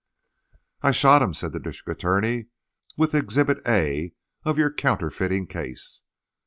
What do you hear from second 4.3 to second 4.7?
of